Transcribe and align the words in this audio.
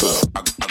Fuck. 0.00 0.69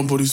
Club 0.00 0.30
like 0.30 0.30
nobody's 0.30 0.32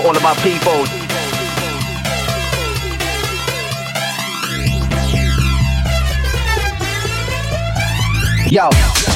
for 0.00 0.08
all 0.08 0.16
of 0.16 0.22
my 0.22 0.34
people. 0.42 0.84
Yo. 8.50 9.15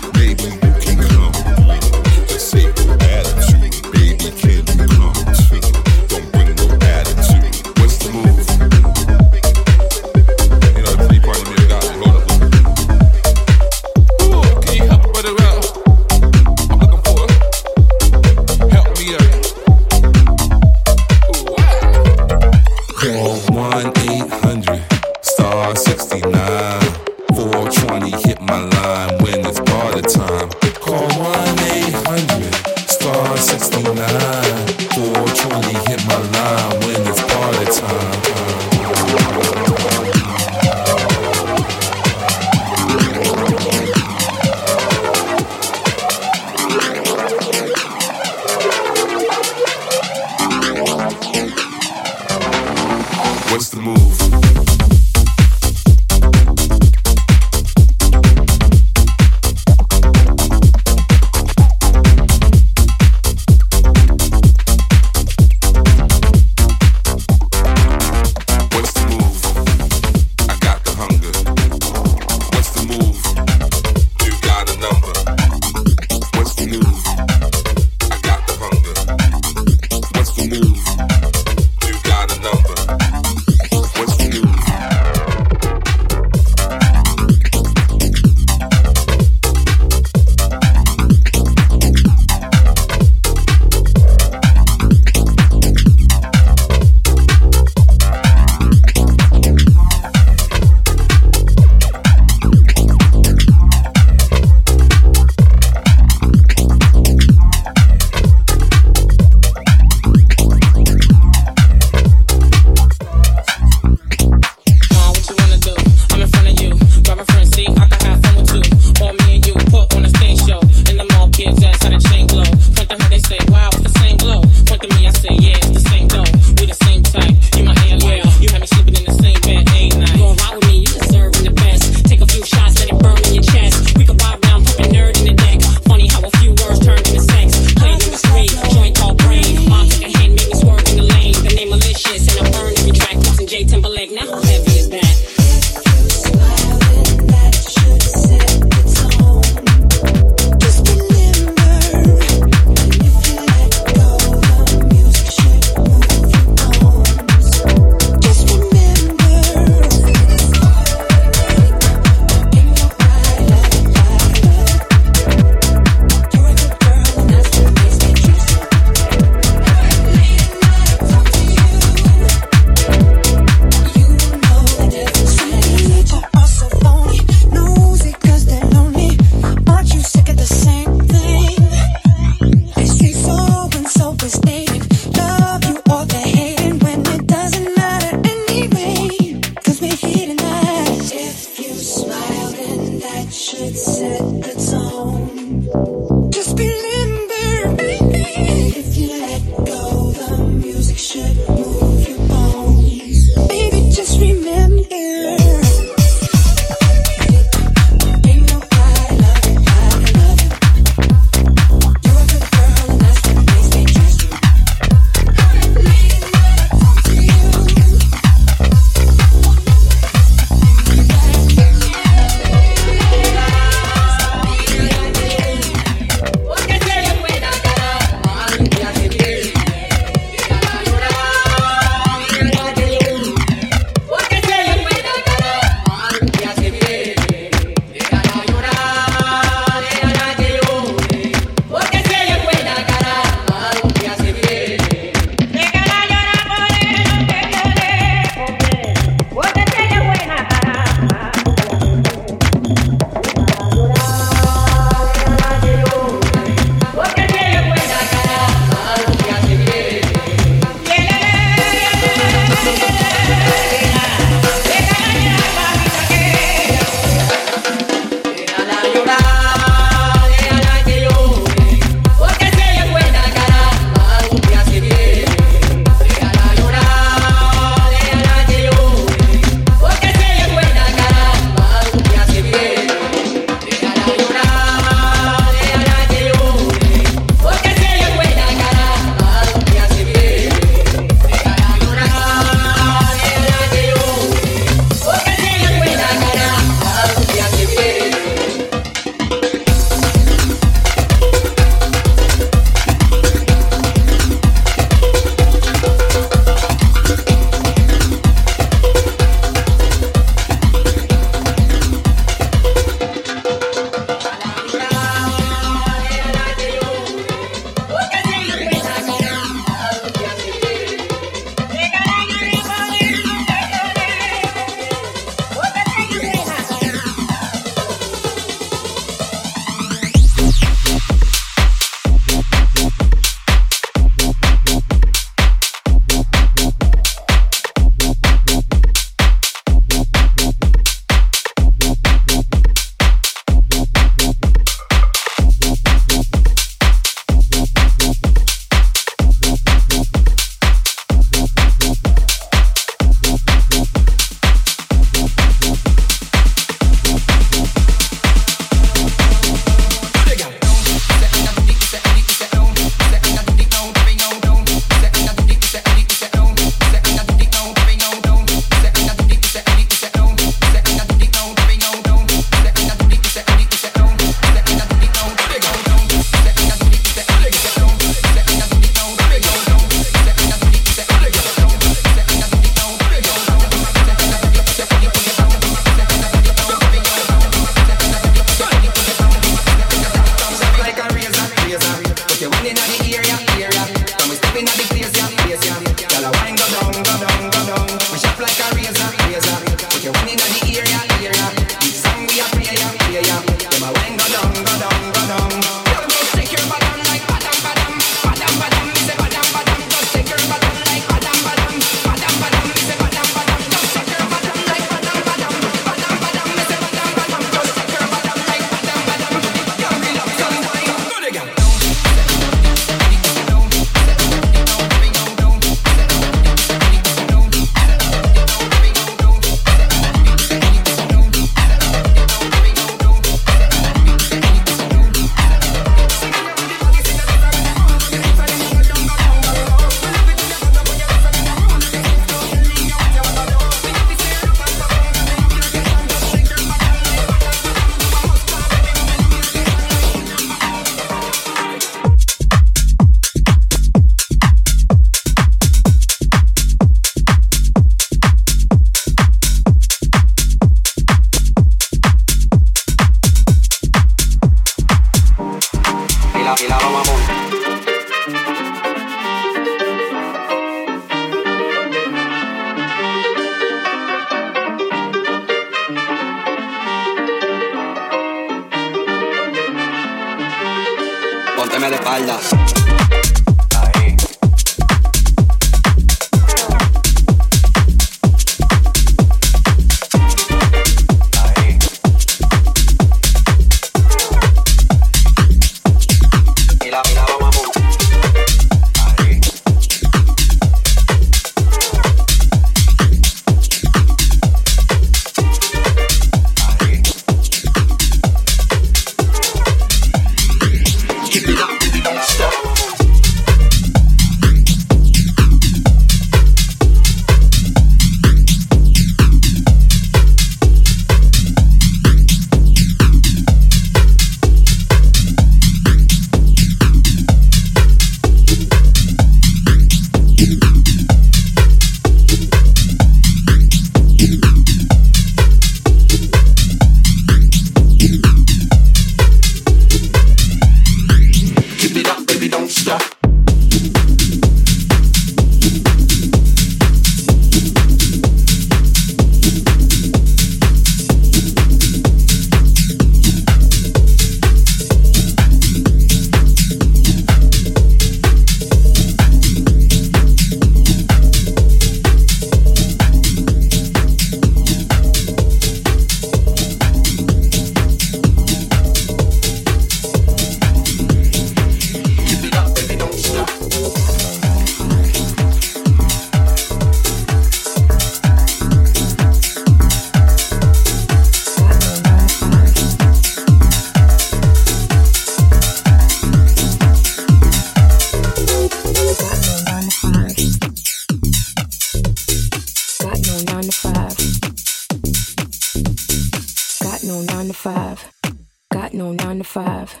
no 599.04 599.12
nine 599.12 599.36
to 599.36 599.44
five. 599.44 600.00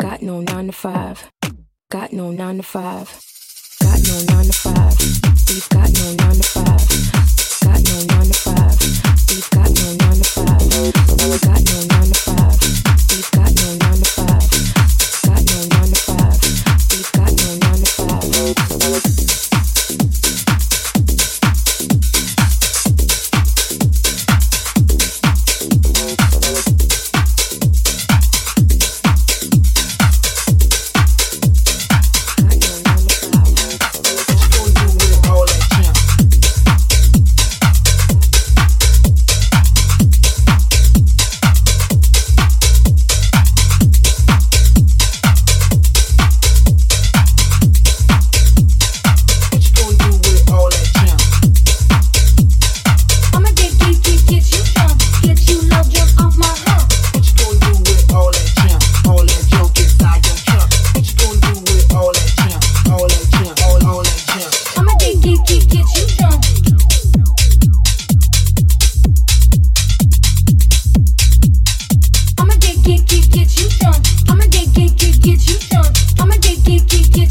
Got 0.00 0.20
no 0.20 0.40
nine 0.40 0.66
to 0.66 0.72
five. 0.72 1.30
Got 1.92 2.12
no 2.12 2.32
nine 2.32 2.56
to 2.56 2.62
five. 2.64 3.06
Got 3.80 4.00
no 4.08 4.18
nine 4.34 4.46
to 4.46 4.52
five. 4.52 4.98
We've 5.48 5.68
got 5.68 5.88
no 5.94 6.06
nine 6.18 6.34
to 6.34 6.42
five. 6.42 6.82
Got 7.62 7.80
no 7.86 7.96
nine 8.10 8.26
to 8.26 8.34
five. 8.34 8.78
We've 9.30 9.50
got 9.50 9.70
no 9.78 9.86
nine 10.02 10.18
to 10.18 10.26
five. 10.34 10.58
We 10.74 11.38
got 11.38 11.62
no 11.70 11.78
nine 11.86 12.10
to 12.10 12.18
five. 12.26 12.58
We've 13.10 13.30
got 13.30 13.52
no 13.54 13.68
nine 13.78 14.00
to 14.02 14.10
five. 14.10 14.50
Got 15.22 15.42
no 15.46 15.58
nine 15.70 15.90
to 15.92 16.00
five. 16.02 16.38
We've 16.90 17.12
got 17.12 17.32
no 17.38 17.48
nine 17.62 17.78
to 17.78 17.90
five. 19.06 19.21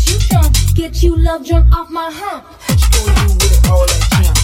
get 0.06 0.14
you 0.14 0.30
drunk, 0.30 0.56
get 0.76 1.04
you 1.04 1.18
love 1.18 1.46
drunk 1.46 1.74
off 1.74 1.90
my 1.90 2.10
hump. 2.12 2.46
Spoil 2.80 3.08
you 3.08 3.34
with 3.36 3.66
it? 3.66 3.70
all 3.70 3.86
that 3.86 4.24
junk. 4.24 4.41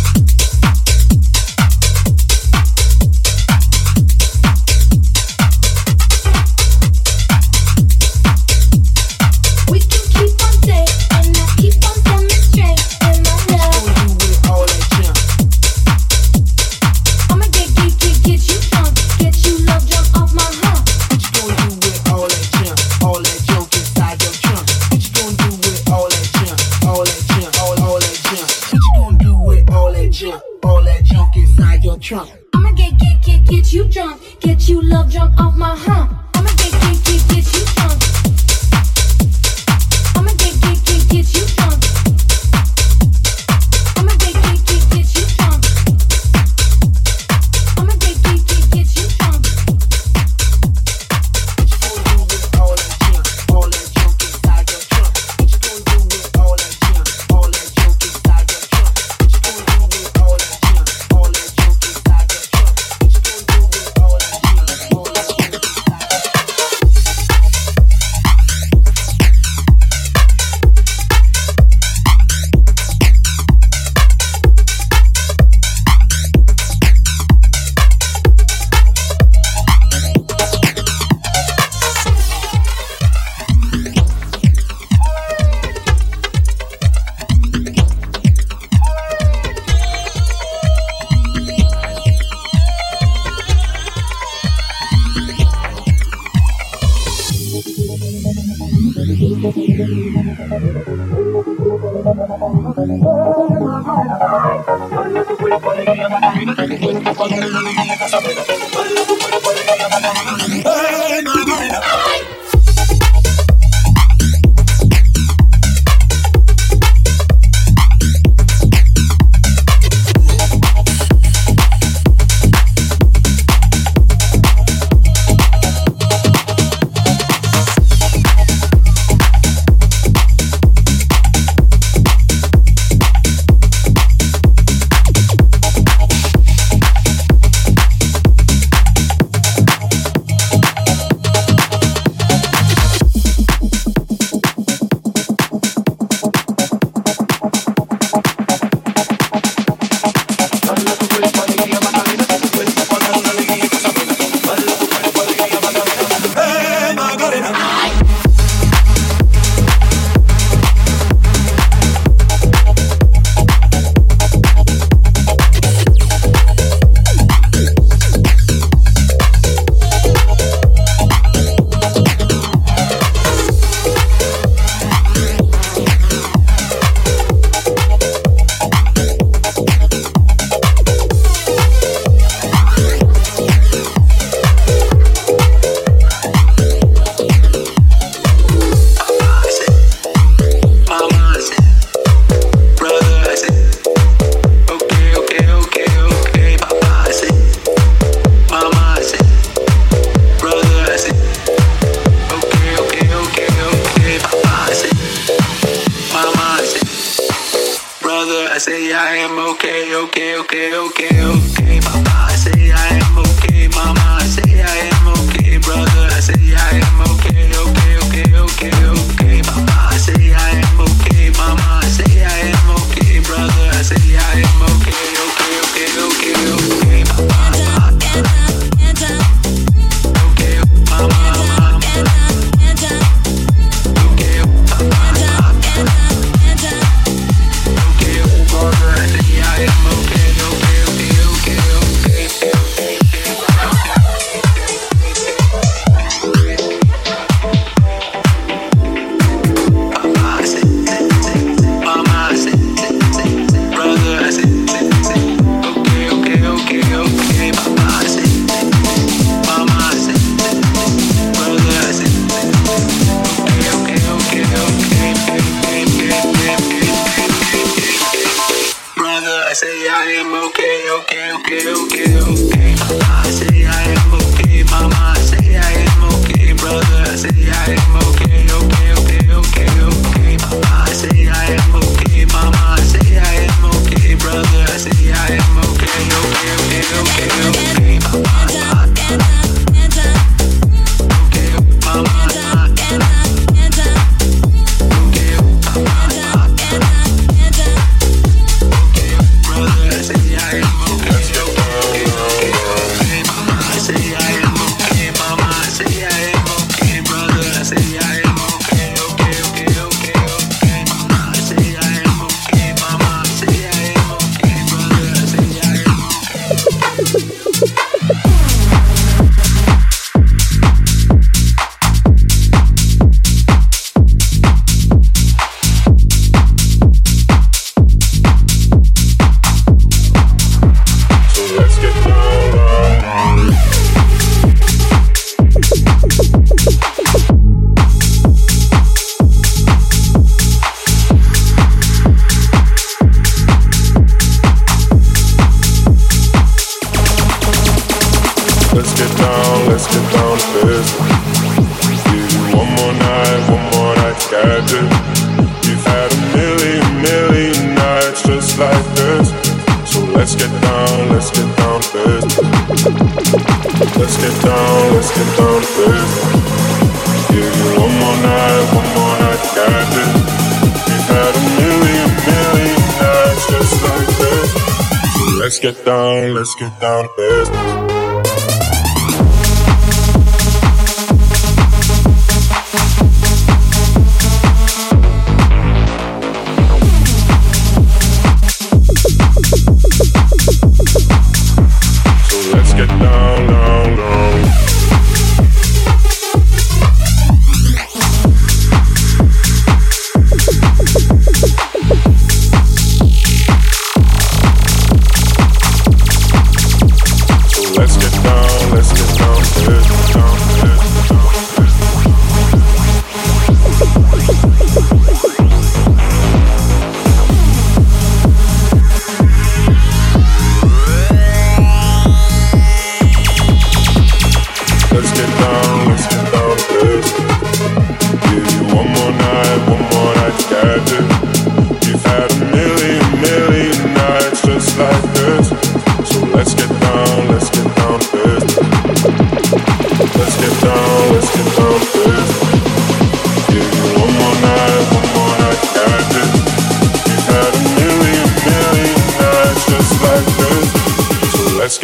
get 375.71 375.85
down, 375.85 376.33
let's 376.33 376.55
get 376.55 376.79
down 376.79 377.09
business. 377.17 377.86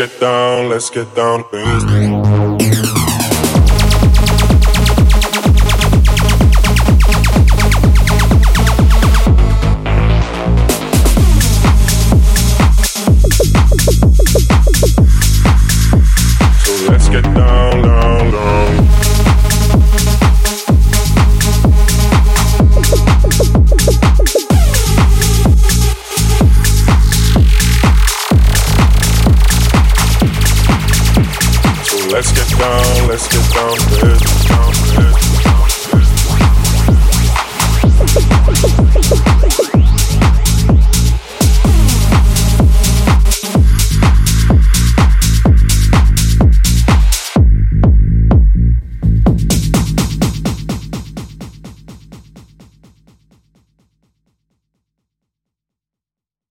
Get 0.07 0.19
down, 0.19 0.69
let's 0.69 0.89
get 0.89 1.15
down 1.15 1.43